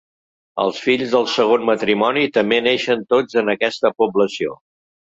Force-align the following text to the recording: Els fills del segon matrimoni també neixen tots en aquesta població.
Els 0.63 0.79
fills 0.85 1.13
del 1.17 1.27
segon 1.35 1.67
matrimoni 1.71 2.27
també 2.39 2.61
neixen 2.71 3.07
tots 3.17 3.43
en 3.45 3.57
aquesta 3.57 3.97
població. 4.03 4.61